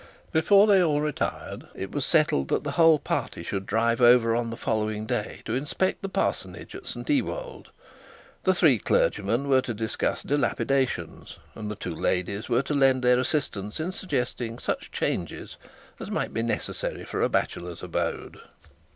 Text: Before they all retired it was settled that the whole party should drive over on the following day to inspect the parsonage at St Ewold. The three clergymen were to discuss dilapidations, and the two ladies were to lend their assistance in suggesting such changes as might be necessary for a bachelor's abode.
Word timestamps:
Before 0.31 0.65
they 0.65 0.81
all 0.83 0.99
retired 0.99 1.67
it 1.75 1.91
was 1.91 2.07
settled 2.07 2.47
that 2.47 2.63
the 2.63 2.71
whole 2.71 2.97
party 2.97 3.43
should 3.43 3.67
drive 3.67 4.01
over 4.01 4.35
on 4.35 4.49
the 4.49 4.57
following 4.57 5.05
day 5.05 5.43
to 5.45 5.53
inspect 5.53 6.01
the 6.01 6.09
parsonage 6.09 6.73
at 6.73 6.87
St 6.87 7.07
Ewold. 7.07 7.67
The 8.43 8.55
three 8.55 8.79
clergymen 8.79 9.47
were 9.47 9.61
to 9.61 9.75
discuss 9.75 10.23
dilapidations, 10.23 11.37
and 11.53 11.69
the 11.69 11.75
two 11.75 11.93
ladies 11.93 12.49
were 12.49 12.63
to 12.63 12.73
lend 12.73 13.03
their 13.03 13.19
assistance 13.19 13.79
in 13.79 13.91
suggesting 13.91 14.57
such 14.57 14.91
changes 14.91 15.57
as 15.99 16.09
might 16.09 16.33
be 16.33 16.41
necessary 16.41 17.03
for 17.05 17.21
a 17.21 17.29
bachelor's 17.29 17.83
abode. 17.83 18.39